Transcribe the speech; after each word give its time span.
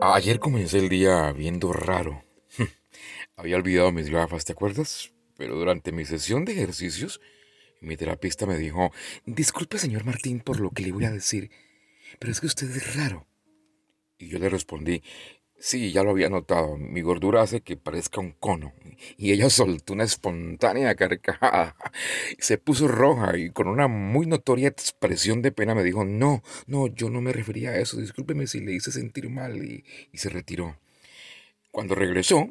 Ayer 0.00 0.38
comencé 0.38 0.78
el 0.78 0.88
día 0.88 1.32
viendo 1.32 1.72
raro. 1.72 2.24
Había 3.36 3.56
olvidado 3.56 3.92
mis 3.92 4.10
gafas, 4.10 4.44
¿te 4.44 4.52
acuerdas? 4.52 5.12
Pero 5.36 5.56
durante 5.56 5.92
mi 5.92 6.04
sesión 6.04 6.44
de 6.44 6.52
ejercicios, 6.52 7.20
mi 7.80 7.96
terapista 7.96 8.46
me 8.46 8.56
dijo, 8.56 8.92
disculpe 9.26 9.78
señor 9.78 10.04
Martín 10.04 10.40
por 10.40 10.60
lo 10.60 10.70
que 10.70 10.82
le 10.82 10.92
voy 10.92 11.04
a 11.04 11.10
decir, 11.10 11.50
pero 12.18 12.32
es 12.32 12.40
que 12.40 12.46
usted 12.46 12.70
es 12.70 12.96
raro. 12.96 13.26
Y 14.18 14.28
yo 14.28 14.38
le 14.38 14.48
respondí, 14.48 15.02
Sí, 15.64 15.92
ya 15.92 16.02
lo 16.02 16.10
había 16.10 16.28
notado. 16.28 16.76
Mi 16.76 17.02
gordura 17.02 17.40
hace 17.42 17.60
que 17.60 17.76
parezca 17.76 18.20
un 18.20 18.32
cono. 18.32 18.72
Y 19.16 19.30
ella 19.30 19.48
soltó 19.48 19.92
una 19.92 20.02
espontánea 20.02 20.96
carcajada. 20.96 21.76
Se 22.40 22.58
puso 22.58 22.88
roja 22.88 23.38
y 23.38 23.50
con 23.50 23.68
una 23.68 23.86
muy 23.86 24.26
notoria 24.26 24.66
expresión 24.66 25.40
de 25.40 25.52
pena 25.52 25.76
me 25.76 25.84
dijo, 25.84 26.04
no, 26.04 26.42
no, 26.66 26.88
yo 26.88 27.10
no 27.10 27.20
me 27.20 27.32
refería 27.32 27.70
a 27.70 27.78
eso. 27.78 28.00
Discúlpeme 28.00 28.48
si 28.48 28.58
le 28.58 28.72
hice 28.72 28.90
sentir 28.90 29.30
mal 29.30 29.56
y, 29.64 29.84
se 30.14 30.30
retiró. 30.30 30.78
Cuando 31.70 31.94
regresó, 31.94 32.48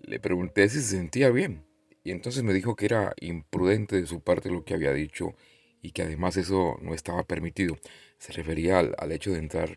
le 0.00 0.20
pregunté 0.20 0.68
si 0.68 0.80
se 0.80 0.96
sentía 0.96 1.30
bien. 1.30 1.66
Y 2.04 2.12
entonces 2.12 2.44
me 2.44 2.54
dijo 2.54 2.76
que 2.76 2.86
era 2.86 3.14
imprudente 3.20 4.00
de 4.00 4.06
su 4.06 4.20
parte 4.20 4.48
lo 4.48 4.64
que 4.64 4.74
había 4.74 4.92
dicho 4.92 5.34
y 5.82 5.90
que 5.90 6.02
además 6.02 6.36
eso 6.36 6.78
no 6.82 6.94
estaba 6.94 7.24
permitido. 7.24 7.76
Se 8.18 8.32
refería 8.32 8.78
al, 8.78 8.94
al 8.98 9.10
hecho 9.10 9.32
de 9.32 9.38
entrar 9.40 9.76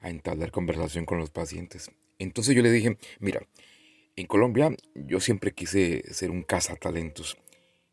a 0.00 0.10
entablar 0.10 0.50
conversación 0.50 1.04
con 1.04 1.18
los 1.18 1.30
pacientes. 1.30 1.92
Entonces 2.18 2.54
yo 2.54 2.62
le 2.62 2.70
dije, 2.70 2.96
mira, 3.20 3.46
en 4.16 4.26
Colombia 4.26 4.74
yo 4.94 5.20
siempre 5.20 5.52
quise 5.52 6.02
ser 6.12 6.30
un 6.30 6.42
cazatalentos 6.42 7.36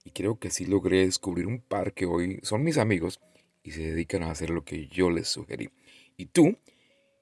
y 0.06 0.12
creo 0.12 0.40
que 0.40 0.50
sí 0.50 0.66
logré 0.66 1.06
descubrir 1.06 1.48
un 1.48 1.60
par 1.60 1.94
que 1.94 2.06
hoy 2.06 2.40
son 2.44 2.64
mis 2.64 2.78
amigos 2.78 3.20
y 3.64 3.72
se 3.72 3.82
dedican 3.82 4.24
a 4.24 4.32
hacer 4.32 4.50
lo 4.50 4.64
que 4.64 4.88
yo 4.88 5.10
les 5.10 5.28
sugerí. 5.28 5.70
Y 6.18 6.28
tú 6.28 6.58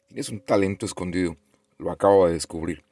tienes 0.07 0.29
un 0.29 0.39
talento 0.41 0.85
escondido, 0.85 1.37
lo 1.77 1.91
acabo 1.91 2.27
de 2.27 2.33
descubrir. 2.33 2.83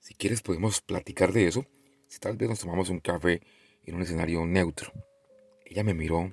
Si 0.00 0.14
quieres 0.14 0.42
podemos 0.42 0.80
platicar 0.80 1.32
de 1.32 1.46
eso, 1.46 1.66
si 2.06 2.18
tal 2.18 2.36
vez 2.36 2.48
nos 2.48 2.60
tomamos 2.60 2.88
un 2.88 3.00
café 3.00 3.42
en 3.84 3.94
un 3.94 4.02
escenario 4.02 4.46
neutro. 4.46 4.92
Ella 5.64 5.82
me 5.82 5.94
miró, 5.94 6.32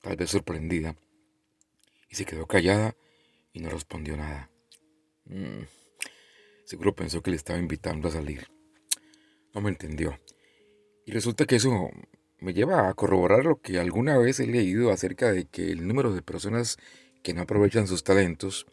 tal 0.00 0.16
vez 0.16 0.30
sorprendida, 0.30 0.96
y 2.08 2.14
se 2.16 2.24
quedó 2.24 2.46
callada 2.46 2.96
y 3.52 3.60
no 3.60 3.70
respondió 3.70 4.16
nada. 4.16 4.50
Mm. 5.26 5.83
Seguro 6.64 6.94
pensó 6.94 7.22
que 7.22 7.30
le 7.30 7.36
estaba 7.36 7.58
invitando 7.58 8.08
a 8.08 8.12
salir. 8.12 8.48
No 9.54 9.60
me 9.60 9.70
entendió. 9.70 10.18
Y 11.04 11.12
resulta 11.12 11.44
que 11.44 11.56
eso 11.56 11.90
me 12.40 12.54
lleva 12.54 12.88
a 12.88 12.94
corroborar 12.94 13.44
lo 13.44 13.60
que 13.60 13.78
alguna 13.78 14.18
vez 14.18 14.40
he 14.40 14.46
leído 14.46 14.90
acerca 14.90 15.30
de 15.30 15.46
que 15.46 15.70
el 15.70 15.86
número 15.86 16.12
de 16.12 16.22
personas 16.22 16.78
que 17.22 17.34
no 17.34 17.42
aprovechan 17.42 17.86
sus 17.86 18.04
talentos 18.04 18.66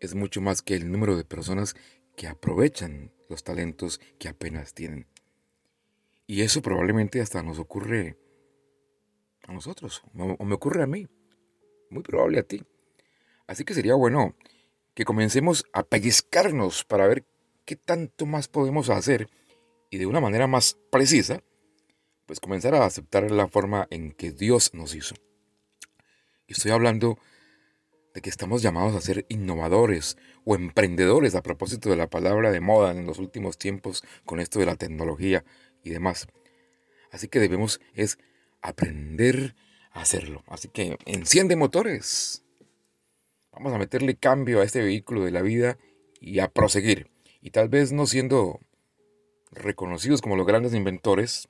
es 0.00 0.14
mucho 0.14 0.40
más 0.40 0.62
que 0.62 0.74
el 0.74 0.90
número 0.90 1.16
de 1.16 1.24
personas 1.24 1.74
que 2.16 2.26
aprovechan 2.26 3.12
los 3.28 3.42
talentos 3.42 4.00
que 4.18 4.28
apenas 4.28 4.74
tienen. 4.74 5.06
Y 6.26 6.42
eso 6.42 6.62
probablemente 6.62 7.20
hasta 7.20 7.42
nos 7.42 7.58
ocurre 7.58 8.16
a 9.46 9.52
nosotros, 9.52 10.02
o 10.14 10.44
me 10.44 10.54
ocurre 10.54 10.82
a 10.82 10.86
mí, 10.86 11.06
muy 11.90 12.02
probable 12.02 12.38
a 12.38 12.42
ti. 12.42 12.62
Así 13.46 13.64
que 13.64 13.74
sería 13.74 13.94
bueno 13.94 14.34
que 14.94 15.04
comencemos 15.04 15.64
a 15.72 15.82
pellizcarnos 15.82 16.84
para 16.84 17.06
ver 17.06 17.24
qué 17.64 17.76
tanto 17.76 18.26
más 18.26 18.48
podemos 18.48 18.90
hacer 18.90 19.28
y 19.90 19.98
de 19.98 20.06
una 20.06 20.20
manera 20.20 20.46
más 20.46 20.76
precisa, 20.90 21.42
pues 22.26 22.40
comenzar 22.40 22.74
a 22.74 22.84
aceptar 22.84 23.30
la 23.30 23.48
forma 23.48 23.86
en 23.90 24.12
que 24.12 24.30
Dios 24.30 24.72
nos 24.74 24.94
hizo. 24.94 25.14
Estoy 26.46 26.72
hablando 26.72 27.18
de 28.14 28.20
que 28.20 28.30
estamos 28.30 28.62
llamados 28.62 28.94
a 28.94 29.00
ser 29.00 29.26
innovadores 29.28 30.16
o 30.44 30.54
emprendedores 30.54 31.34
a 31.34 31.42
propósito 31.42 31.90
de 31.90 31.96
la 31.96 32.08
palabra 32.08 32.52
de 32.52 32.60
moda 32.60 32.92
en 32.92 33.06
los 33.06 33.18
últimos 33.18 33.58
tiempos 33.58 34.04
con 34.24 34.40
esto 34.40 34.60
de 34.60 34.66
la 34.66 34.76
tecnología 34.76 35.44
y 35.82 35.90
demás. 35.90 36.28
Así 37.10 37.28
que 37.28 37.40
debemos 37.40 37.80
es 37.94 38.18
aprender 38.62 39.56
a 39.90 40.02
hacerlo. 40.02 40.44
Así 40.46 40.68
que 40.68 40.96
enciende 41.06 41.56
motores. 41.56 42.43
Vamos 43.54 43.72
a 43.72 43.78
meterle 43.78 44.16
cambio 44.16 44.60
a 44.60 44.64
este 44.64 44.82
vehículo 44.82 45.24
de 45.24 45.30
la 45.30 45.40
vida 45.40 45.78
y 46.20 46.40
a 46.40 46.48
proseguir. 46.48 47.10
Y 47.40 47.50
tal 47.50 47.68
vez 47.68 47.92
no 47.92 48.06
siendo 48.06 48.58
reconocidos 49.52 50.20
como 50.20 50.36
los 50.36 50.46
grandes 50.46 50.74
inventores, 50.74 51.48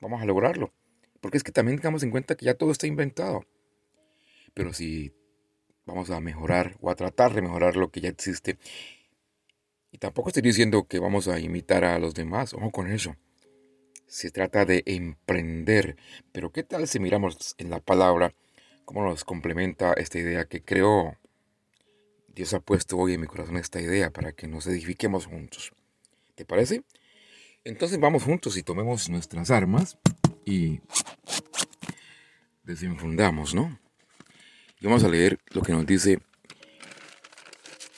vamos 0.00 0.20
a 0.20 0.26
lograrlo. 0.26 0.72
Porque 1.20 1.38
es 1.38 1.42
que 1.42 1.52
también 1.52 1.78
tengamos 1.78 2.02
en 2.02 2.10
cuenta 2.10 2.36
que 2.36 2.44
ya 2.44 2.54
todo 2.54 2.70
está 2.70 2.86
inventado. 2.86 3.46
Pero 4.52 4.74
si 4.74 5.12
vamos 5.86 6.10
a 6.10 6.20
mejorar 6.20 6.76
o 6.80 6.90
a 6.90 6.96
tratar 6.96 7.32
de 7.32 7.40
mejorar 7.40 7.76
lo 7.76 7.90
que 7.90 8.02
ya 8.02 8.10
existe, 8.10 8.58
y 9.90 9.98
tampoco 9.98 10.28
estoy 10.28 10.42
diciendo 10.42 10.86
que 10.86 10.98
vamos 10.98 11.28
a 11.28 11.40
imitar 11.40 11.84
a 11.84 11.98
los 11.98 12.12
demás, 12.12 12.52
ojo 12.52 12.70
con 12.70 12.90
eso. 12.90 13.16
Se 14.06 14.30
trata 14.30 14.66
de 14.66 14.82
emprender. 14.84 15.96
Pero 16.32 16.52
¿qué 16.52 16.62
tal 16.62 16.86
si 16.86 17.00
miramos 17.00 17.54
en 17.56 17.70
la 17.70 17.80
palabra 17.80 18.34
cómo 18.86 19.04
nos 19.04 19.24
complementa 19.24 19.92
esta 19.92 20.18
idea 20.18 20.46
que 20.46 20.62
creo 20.62 21.18
Dios 22.28 22.54
ha 22.54 22.60
puesto 22.60 22.96
hoy 22.96 23.14
en 23.14 23.20
mi 23.20 23.26
corazón 23.26 23.56
esta 23.56 23.80
idea 23.80 24.10
para 24.10 24.32
que 24.32 24.46
nos 24.46 24.66
edifiquemos 24.66 25.26
juntos. 25.26 25.72
¿Te 26.34 26.46
parece? 26.46 26.84
Entonces 27.64 27.98
vamos 27.98 28.22
juntos 28.22 28.56
y 28.56 28.62
tomemos 28.62 29.10
nuestras 29.10 29.50
armas 29.50 29.98
y 30.44 30.80
desenfundamos, 32.62 33.54
¿no? 33.54 33.78
Y 34.80 34.86
vamos 34.86 35.02
a 35.02 35.08
leer 35.08 35.38
lo 35.50 35.62
que 35.62 35.72
nos 35.72 35.84
dice 35.84 36.20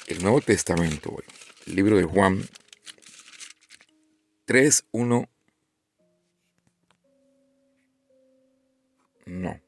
el 0.07 0.23
Nuevo 0.23 0.41
Testamento, 0.41 1.15
el 1.67 1.75
libro 1.75 1.99
de 1.99 2.05
Juan 2.05 2.49
3, 4.47 4.87
1. 4.93 5.29
No. 9.27 9.68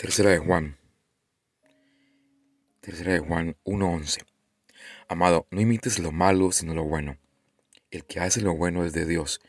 Tercera 0.00 0.30
de 0.30 0.38
Juan. 0.38 0.78
Tercera 2.80 3.12
de 3.12 3.18
Juan 3.18 3.54
1.11. 3.66 4.24
Amado, 5.08 5.46
no 5.50 5.60
imites 5.60 5.98
lo 5.98 6.10
malo, 6.10 6.52
sino 6.52 6.72
lo 6.72 6.84
bueno. 6.84 7.18
El 7.90 8.06
que 8.06 8.18
hace 8.18 8.40
lo 8.40 8.54
bueno 8.54 8.86
es 8.86 8.94
de 8.94 9.04
Dios, 9.04 9.42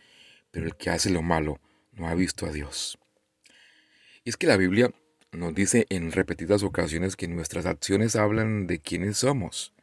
pero 0.51 0.65
el 0.65 0.75
que 0.75 0.89
hace 0.89 1.09
lo 1.09 1.21
malo 1.21 1.61
no 1.93 2.09
ha 2.09 2.15
visto 2.15 2.45
a 2.45 2.51
Dios. 2.51 2.99
Y 4.25 4.29
es 4.31 4.35
que 4.35 4.45
la 4.45 4.57
Biblia 4.57 4.91
nos 5.31 5.55
dice 5.55 5.85
en 5.87 6.11
repetidas 6.11 6.63
ocasiones 6.63 7.15
que 7.15 7.29
nuestras 7.29 7.65
acciones 7.65 8.17
hablan 8.17 8.67
de 8.67 8.79
quiénes 8.79 9.19
somos. 9.19 9.73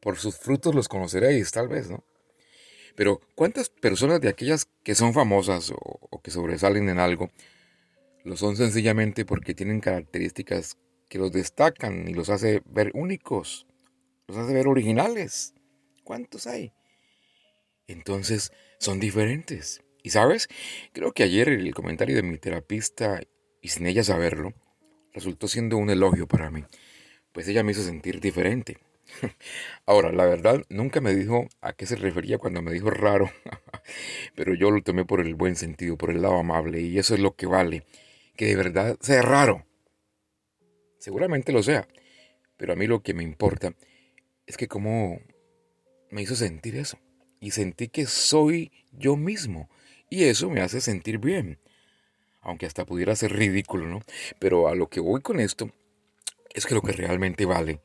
Por 0.00 0.18
sus 0.18 0.36
frutos 0.36 0.74
los 0.74 0.88
conoceréis, 0.88 1.52
tal 1.52 1.68
vez, 1.68 1.88
¿no? 1.88 2.02
Pero 2.96 3.20
¿cuántas 3.36 3.68
personas 3.68 4.20
de 4.20 4.30
aquellas 4.30 4.66
que 4.82 4.96
son 4.96 5.14
famosas 5.14 5.70
o, 5.70 5.76
o 5.78 6.20
que 6.20 6.32
sobresalen 6.32 6.88
en 6.88 6.98
algo 6.98 7.30
lo 8.24 8.36
son 8.36 8.56
sencillamente 8.56 9.24
porque 9.24 9.54
tienen 9.54 9.80
características 9.80 10.78
que 11.08 11.18
los 11.18 11.32
destacan 11.32 12.08
y 12.08 12.14
los 12.14 12.30
hace 12.30 12.62
ver 12.66 12.90
únicos, 12.94 13.66
los 14.28 14.36
hace 14.36 14.54
ver 14.54 14.68
originales. 14.68 15.54
¿Cuántos 16.04 16.46
hay? 16.46 16.72
Entonces 17.86 18.52
son 18.78 19.00
diferentes. 19.00 19.82
Y 20.02 20.10
sabes, 20.10 20.48
creo 20.92 21.12
que 21.12 21.22
ayer 21.22 21.48
el 21.48 21.74
comentario 21.74 22.16
de 22.16 22.22
mi 22.22 22.38
terapista, 22.38 23.20
y 23.60 23.68
sin 23.68 23.86
ella 23.86 24.02
saberlo, 24.02 24.54
resultó 25.12 25.48
siendo 25.48 25.76
un 25.76 25.90
elogio 25.90 26.26
para 26.26 26.50
mí, 26.50 26.64
pues 27.32 27.46
ella 27.46 27.62
me 27.62 27.72
hizo 27.72 27.82
sentir 27.82 28.20
diferente. 28.20 28.78
Ahora, 29.86 30.12
la 30.12 30.24
verdad, 30.24 30.62
nunca 30.70 31.00
me 31.00 31.14
dijo 31.14 31.46
a 31.60 31.72
qué 31.72 31.86
se 31.86 31.96
refería 31.96 32.38
cuando 32.38 32.62
me 32.62 32.72
dijo 32.72 32.90
raro, 32.90 33.30
pero 34.34 34.54
yo 34.54 34.70
lo 34.70 34.82
tomé 34.82 35.04
por 35.04 35.20
el 35.20 35.34
buen 35.34 35.56
sentido, 35.56 35.96
por 35.96 36.10
el 36.10 36.22
lado 36.22 36.38
amable, 36.38 36.80
y 36.80 36.98
eso 36.98 37.14
es 37.14 37.20
lo 37.20 37.36
que 37.36 37.46
vale 37.46 37.84
que 38.36 38.46
de 38.46 38.56
verdad 38.56 38.96
sea 39.00 39.22
raro. 39.22 39.66
Seguramente 40.98 41.52
lo 41.52 41.62
sea, 41.62 41.86
pero 42.56 42.72
a 42.72 42.76
mí 42.76 42.86
lo 42.86 43.02
que 43.02 43.14
me 43.14 43.22
importa 43.22 43.74
es 44.46 44.56
que 44.56 44.68
cómo 44.68 45.20
me 46.10 46.22
hizo 46.22 46.36
sentir 46.36 46.76
eso. 46.76 46.98
Y 47.40 47.50
sentí 47.50 47.88
que 47.88 48.06
soy 48.06 48.70
yo 48.92 49.16
mismo. 49.16 49.68
Y 50.08 50.24
eso 50.24 50.48
me 50.48 50.60
hace 50.60 50.80
sentir 50.80 51.18
bien. 51.18 51.58
Aunque 52.40 52.66
hasta 52.66 52.84
pudiera 52.84 53.16
ser 53.16 53.32
ridículo, 53.32 53.86
¿no? 53.86 54.00
Pero 54.38 54.68
a 54.68 54.74
lo 54.74 54.88
que 54.88 55.00
voy 55.00 55.22
con 55.22 55.40
esto 55.40 55.72
es 56.54 56.66
que 56.66 56.74
lo 56.74 56.82
que 56.82 56.92
realmente 56.92 57.46
vale 57.46 57.80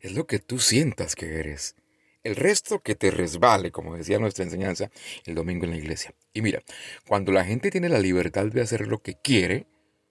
es 0.00 0.12
lo 0.12 0.26
que 0.26 0.38
tú 0.38 0.58
sientas 0.58 1.14
que 1.14 1.38
eres. 1.38 1.76
El 2.24 2.34
resto 2.34 2.80
que 2.80 2.96
te 2.96 3.10
resbale, 3.10 3.70
como 3.70 3.96
decía 3.96 4.18
nuestra 4.18 4.44
enseñanza 4.44 4.90
el 5.24 5.36
domingo 5.36 5.64
en 5.64 5.70
la 5.70 5.76
iglesia. 5.76 6.14
Y 6.32 6.42
mira, 6.42 6.62
cuando 7.06 7.30
la 7.30 7.44
gente 7.44 7.70
tiene 7.70 7.88
la 7.88 8.00
libertad 8.00 8.46
de 8.46 8.62
hacer 8.62 8.88
lo 8.88 9.02
que 9.02 9.14
quiere, 9.14 9.66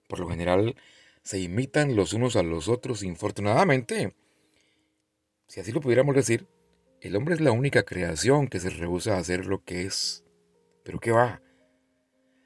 por 0.07 0.19
lo 0.19 0.27
general 0.27 0.75
se 1.23 1.39
imitan 1.39 1.95
los 1.95 2.13
unos 2.13 2.35
a 2.35 2.43
los 2.43 2.67
otros. 2.67 3.03
Infortunadamente, 3.03 4.15
si 5.47 5.59
así 5.59 5.71
lo 5.71 5.81
pudiéramos 5.81 6.15
decir, 6.15 6.47
el 7.01 7.15
hombre 7.15 7.35
es 7.35 7.41
la 7.41 7.51
única 7.51 7.83
creación 7.83 8.47
que 8.47 8.59
se 8.59 8.69
rehúsa 8.69 9.15
a 9.15 9.19
hacer 9.19 9.45
lo 9.45 9.63
que 9.63 9.83
es. 9.83 10.23
Pero 10.83 10.99
¿qué 10.99 11.11
va? 11.11 11.41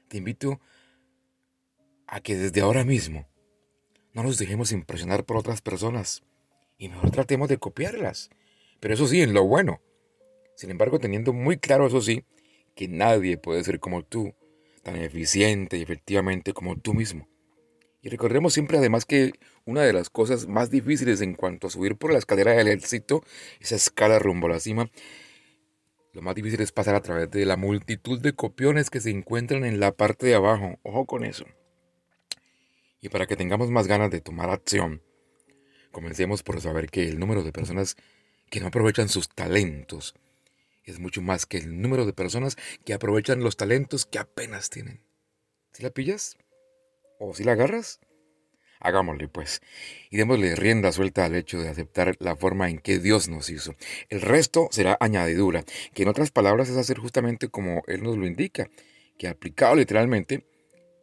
Te 0.08 0.16
invito 0.16 0.60
a 2.06 2.20
que 2.20 2.36
desde 2.36 2.60
ahora 2.60 2.84
mismo 2.84 3.28
no 4.12 4.22
nos 4.22 4.38
dejemos 4.38 4.72
impresionar 4.72 5.24
por 5.24 5.36
otras 5.36 5.60
personas 5.62 6.22
y 6.76 6.88
mejor 6.88 7.10
tratemos 7.10 7.48
de 7.48 7.58
copiarlas. 7.58 8.30
Pero 8.80 8.94
eso 8.94 9.06
sí, 9.06 9.20
en 9.20 9.34
lo 9.34 9.44
bueno. 9.44 9.80
Sin 10.56 10.70
embargo, 10.70 10.98
teniendo 10.98 11.32
muy 11.32 11.58
claro 11.58 11.86
eso 11.86 12.00
sí, 12.00 12.24
que 12.74 12.88
nadie 12.88 13.36
puede 13.36 13.62
ser 13.62 13.78
como 13.78 14.02
tú, 14.02 14.34
tan 14.82 14.96
eficiente 14.96 15.76
y 15.76 15.82
efectivamente 15.82 16.52
como 16.52 16.76
tú 16.76 16.94
mismo. 16.94 17.28
Y 18.02 18.08
recordemos 18.08 18.54
siempre 18.54 18.78
además 18.78 19.04
que 19.04 19.32
una 19.66 19.82
de 19.82 19.92
las 19.92 20.08
cosas 20.08 20.46
más 20.48 20.70
difíciles 20.70 21.20
en 21.20 21.34
cuanto 21.34 21.66
a 21.66 21.70
subir 21.70 21.96
por 21.96 22.12
la 22.12 22.18
escalera 22.18 22.52
del 22.52 22.68
éxito, 22.68 23.22
esa 23.60 23.76
escala 23.76 24.18
rumbo 24.18 24.46
a 24.46 24.50
la 24.50 24.60
cima, 24.60 24.90
lo 26.12 26.22
más 26.22 26.34
difícil 26.34 26.60
es 26.60 26.72
pasar 26.72 26.94
a 26.94 27.02
través 27.02 27.30
de 27.30 27.44
la 27.46 27.56
multitud 27.56 28.20
de 28.20 28.32
copiones 28.32 28.90
que 28.90 29.00
se 29.00 29.10
encuentran 29.10 29.64
en 29.64 29.78
la 29.78 29.92
parte 29.92 30.26
de 30.26 30.34
abajo. 30.34 30.78
Ojo 30.82 31.06
con 31.06 31.24
eso. 31.24 31.44
Y 33.00 33.10
para 33.10 33.26
que 33.26 33.36
tengamos 33.36 33.70
más 33.70 33.86
ganas 33.86 34.10
de 34.10 34.20
tomar 34.20 34.50
acción, 34.50 35.02
comencemos 35.92 36.42
por 36.42 36.60
saber 36.60 36.90
que 36.90 37.08
el 37.08 37.18
número 37.18 37.42
de 37.42 37.52
personas 37.52 37.96
que 38.50 38.60
no 38.60 38.66
aprovechan 38.66 39.08
sus 39.08 39.28
talentos 39.28 40.14
es 40.84 40.98
mucho 40.98 41.22
más 41.22 41.46
que 41.46 41.58
el 41.58 41.80
número 41.80 42.04
de 42.04 42.12
personas 42.12 42.56
que 42.84 42.94
aprovechan 42.94 43.44
los 43.44 43.56
talentos 43.56 44.06
que 44.06 44.18
apenas 44.18 44.70
tienen. 44.70 45.02
¿Si 45.72 45.82
la 45.82 45.90
pillas? 45.90 46.36
¿O 47.22 47.34
si 47.34 47.44
la 47.44 47.52
agarras? 47.52 48.00
Hagámosle 48.80 49.28
pues, 49.28 49.60
y 50.08 50.16
démosle 50.16 50.56
rienda 50.56 50.90
suelta 50.90 51.26
al 51.26 51.34
hecho 51.34 51.60
de 51.60 51.68
aceptar 51.68 52.16
la 52.18 52.34
forma 52.34 52.70
en 52.70 52.78
que 52.78 52.98
Dios 52.98 53.28
nos 53.28 53.50
hizo. 53.50 53.74
El 54.08 54.22
resto 54.22 54.68
será 54.72 54.96
añadidura, 55.00 55.62
que 55.92 56.04
en 56.04 56.08
otras 56.08 56.30
palabras 56.30 56.70
es 56.70 56.78
hacer 56.78 56.96
justamente 56.96 57.48
como 57.48 57.82
Él 57.88 58.02
nos 58.02 58.16
lo 58.16 58.26
indica, 58.26 58.70
que 59.18 59.28
aplicado 59.28 59.76
literalmente 59.76 60.46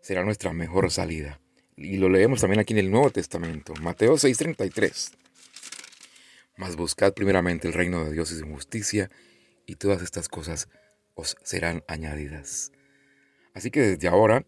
será 0.01 0.23
nuestra 0.23 0.51
mejor 0.53 0.89
salida. 0.89 1.39
Y 1.75 1.97
lo 1.97 2.09
leemos 2.09 2.41
también 2.41 2.61
aquí 2.61 2.73
en 2.73 2.79
el 2.79 2.89
Nuevo 2.89 3.11
Testamento, 3.11 3.75
Mateo 3.79 4.17
6:33. 4.17 5.11
Mas 6.55 6.75
buscad 6.75 7.13
primeramente 7.13 7.67
el 7.67 7.75
reino 7.75 8.03
de 8.03 8.11
Dios 8.11 8.31
y 8.31 8.39
su 8.39 8.47
justicia, 8.47 9.11
y 9.67 9.75
todas 9.75 10.01
estas 10.01 10.29
cosas 10.29 10.67
os 11.13 11.37
serán 11.43 11.83
añadidas. 11.87 12.71
Así 13.53 13.69
que 13.69 13.81
desde 13.81 14.07
ahora, 14.07 14.47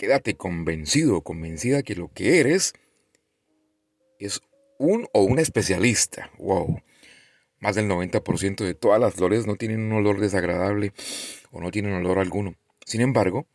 quédate 0.00 0.34
convencido 0.34 1.18
o 1.18 1.20
convencida 1.22 1.82
que 1.82 1.94
lo 1.94 2.10
que 2.10 2.40
eres 2.40 2.72
es 4.18 4.40
un 4.78 5.06
o 5.12 5.24
una 5.24 5.42
especialista. 5.42 6.30
Wow. 6.38 6.80
Más 7.58 7.76
del 7.76 7.86
90% 7.86 8.64
de 8.64 8.72
todas 8.72 8.98
las 8.98 9.12
flores 9.12 9.46
no 9.46 9.56
tienen 9.56 9.80
un 9.80 9.92
olor 9.92 10.18
desagradable 10.18 10.94
o 11.50 11.60
no 11.60 11.70
tienen 11.70 11.92
olor 11.92 12.18
alguno. 12.18 12.54
Sin 12.86 13.02
embargo, 13.02 13.46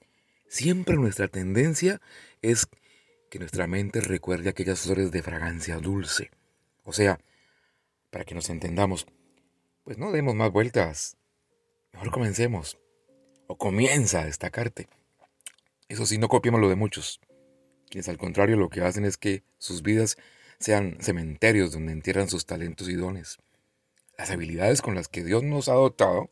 siempre 0.47 0.97
nuestra 0.97 1.27
tendencia 1.27 1.99
es 2.43 2.67
que 3.31 3.39
nuestra 3.39 3.65
mente 3.65 3.99
recuerde 3.99 4.51
aquellas 4.51 4.81
flores 4.81 5.09
de 5.09 5.23
fragancia 5.23 5.77
dulce. 5.77 6.29
O 6.83 6.93
sea, 6.93 7.19
para 8.11 8.23
que 8.23 8.35
nos 8.35 8.51
entendamos, 8.51 9.07
pues 9.83 9.97
no 9.97 10.11
demos 10.11 10.35
más 10.35 10.51
vueltas. 10.51 11.17
Mejor 11.91 12.11
comencemos. 12.11 12.77
O 13.47 13.57
comienza 13.57 14.21
a 14.21 14.25
destacarte. 14.25 14.87
Eso 15.87 16.05
sí, 16.05 16.17
no 16.17 16.27
copiemos 16.27 16.59
lo 16.59 16.69
de 16.69 16.75
muchos, 16.75 17.19
quienes 17.89 18.09
al 18.09 18.17
contrario 18.17 18.57
lo 18.57 18.69
que 18.69 18.81
hacen 18.81 19.05
es 19.05 19.17
que 19.17 19.43
sus 19.57 19.83
vidas 19.83 20.17
sean 20.59 20.97
cementerios 20.99 21.71
donde 21.71 21.91
entierran 21.91 22.27
sus 22.27 22.45
talentos 22.45 22.89
y 22.89 22.95
dones. 22.95 23.37
Las 24.17 24.31
habilidades 24.31 24.81
con 24.81 24.95
las 24.95 25.07
que 25.07 25.23
Dios 25.23 25.43
nos 25.43 25.69
ha 25.69 25.73
dotado 25.73 26.29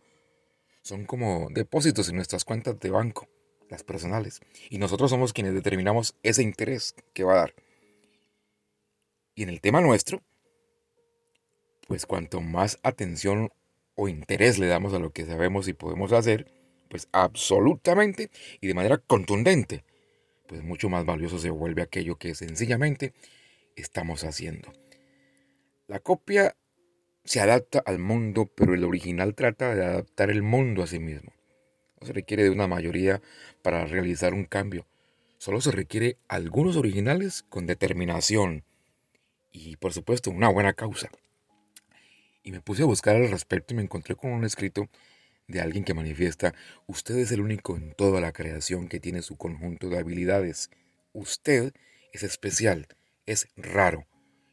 son 0.82 1.06
como 1.06 1.50
depósitos 1.52 2.10
en 2.10 2.16
nuestras 2.16 2.46
cuentas 2.46 2.80
de 2.80 2.90
banco, 2.90 3.28
las 3.70 3.84
personales, 3.84 4.42
y 4.70 4.78
nosotros 4.78 5.10
somos 5.10 5.34
quienes 5.34 5.54
determinamos 5.54 6.16
ese 6.24 6.44
interés 6.44 6.96
que 7.14 7.24
va 7.24 7.34
a 7.34 7.38
dar. 7.38 7.56
Y 9.36 9.44
en 9.44 9.50
el 9.50 9.62
tema 9.62 9.82
nuestro, 9.82 10.22
pues 11.88 12.06
cuanto 12.06 12.42
más 12.42 12.80
atención 12.84 13.52
o 13.96 14.08
interés 14.08 14.60
le 14.60 14.68
damos 14.68 14.94
a 14.94 15.00
lo 15.00 15.12
que 15.12 15.26
sabemos 15.26 15.68
y 15.68 15.74
podemos 15.74 16.12
hacer, 16.12 16.52
pues 16.94 17.10
absolutamente 17.12 18.30
y 18.62 18.68
de 18.68 18.76
manera 18.76 19.00
contundente, 19.00 19.84
pues 20.46 20.62
mucho 20.62 20.90
más 20.90 21.04
valioso 21.06 21.40
se 21.40 21.50
vuelve 21.50 21.82
aquello 21.82 22.18
que 22.18 22.36
sencillamente 22.36 23.16
estamos 23.76 24.24
haciendo. 24.24 24.72
La 25.88 26.02
copia 26.02 26.56
se 27.24 27.42
adapta 27.42 27.82
al 27.84 27.98
mundo, 27.98 28.46
pero 28.46 28.76
el 28.76 28.84
original 28.84 29.34
trata 29.34 29.74
de 29.74 29.84
adaptar 29.84 30.30
el 30.30 30.44
mundo 30.44 30.84
a 30.84 30.88
sí 30.88 31.00
mismo. 31.00 31.34
No 32.00 32.06
se 32.06 32.14
requiere 32.14 32.44
de 32.44 32.52
una 32.52 32.68
mayoría 32.68 33.24
para 33.64 33.88
realizar 33.88 34.36
un 34.36 34.46
cambio. 34.46 34.86
Solo 35.40 35.62
se 35.62 35.72
requiere 35.72 36.18
algunos 36.28 36.78
originales 36.78 37.42
con 37.50 37.66
determinación 37.66 38.66
y 39.52 39.78
por 39.78 39.94
supuesto 39.94 40.30
una 40.30 40.50
buena 40.50 40.74
causa. 40.74 41.10
Y 42.44 42.52
me 42.52 42.62
puse 42.62 42.84
a 42.84 42.86
buscar 42.86 43.16
al 43.16 43.32
respecto 43.32 43.74
y 43.74 43.78
me 43.78 43.82
encontré 43.82 44.16
con 44.16 44.30
un 44.30 44.44
escrito 44.44 44.90
de 45.48 45.62
alguien 45.62 45.84
que 45.84 45.94
manifiesta, 45.94 46.54
usted 46.88 47.18
es 47.18 47.32
el 47.32 47.42
único 47.42 47.76
en 47.76 47.94
toda 47.94 48.22
la 48.22 48.32
creación 48.32 48.88
que 48.88 49.00
tiene 49.00 49.22
su 49.22 49.38
conjunto 49.38 49.90
de 49.90 50.00
habilidades. 50.00 50.70
Usted 51.12 51.74
es 52.12 52.24
especial, 52.24 52.88
es 53.26 53.48
raro, 53.56 54.08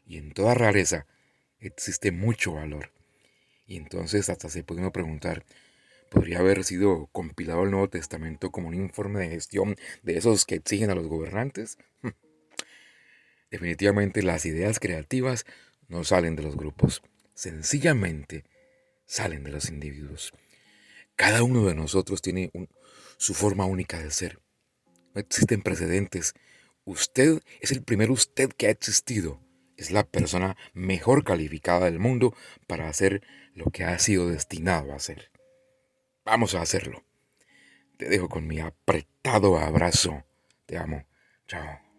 y 0.06 0.19
en 0.19 0.32
toda 0.32 0.54
rareza 0.54 1.06
existe 1.60 2.10
mucho 2.10 2.54
valor. 2.54 2.92
Y 3.66 3.76
entonces 3.76 4.28
hasta 4.28 4.48
se 4.48 4.64
puede 4.64 4.90
preguntar, 4.90 5.44
¿podría 6.10 6.40
haber 6.40 6.64
sido 6.64 7.06
compilado 7.12 7.62
el 7.62 7.70
Nuevo 7.70 7.88
Testamento 7.88 8.50
como 8.50 8.69
un 8.69 8.75
informe 8.75 9.20
de 9.20 9.31
gestión 9.31 9.76
de 10.02 10.19
esos 10.19 10.44
que 10.44 10.56
exigen 10.56 10.90
a 10.90 10.94
los 10.94 11.06
gobernantes? 11.06 11.78
Definitivamente 13.50 14.22
las 14.22 14.46
ideas 14.46 14.81
creativas 14.81 15.44
no 15.88 16.04
salen 16.04 16.37
de 16.37 16.42
los 16.42 16.56
grupos, 16.56 17.02
sencillamente 17.34 18.44
salen 19.06 19.44
de 19.44 19.50
los 19.50 19.68
individuos. 19.68 20.32
Cada 21.21 21.43
uno 21.43 21.67
de 21.67 21.75
nosotros 21.75 22.23
tiene 22.23 22.50
su 23.19 23.35
forma 23.35 23.67
única 23.67 24.03
de 24.03 24.11
ser. 24.11 24.41
No 25.12 25.21
existen 25.21 25.61
precedentes. 25.61 26.33
Usted 26.87 27.43
es 27.61 27.73
el 27.73 27.83
primer 27.83 28.11
usted 28.11 28.49
que 28.49 28.69
ha 28.69 28.71
existido. 28.71 29.39
Es 29.77 29.91
la 29.91 30.03
persona 30.03 30.57
mejor 30.73 31.23
calificada 31.23 31.85
del 31.85 31.99
mundo 31.99 32.35
para 32.67 32.89
hacer 32.89 33.23
lo 33.53 33.67
que 33.67 33.85
ha 33.85 33.99
sido 33.99 34.31
destinado 34.31 34.93
a 34.93 34.97
hacer. 34.97 35.31
Vamos 36.25 36.55
a 36.55 36.62
hacerlo. 36.62 37.05
Te 37.99 38.09
dejo 38.09 38.31
con 38.31 38.47
mi 38.47 38.59
apretado 38.61 39.59
abrazo. 39.59 40.25
Te 40.65 40.79
amo. 40.79 41.05
Chao. 41.47 41.89